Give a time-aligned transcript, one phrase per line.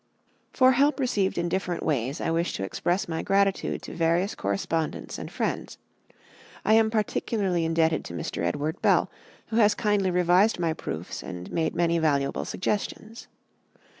[0.51, 5.19] For help received in different ways I wish to express my gratitude to various correspondents
[5.19, 5.77] and friends.
[6.65, 8.41] I am particularly indebted to Mr.
[8.43, 9.11] Edward Bell,
[9.49, 13.27] who has kindly revised my proofs and made many valuable suggestions.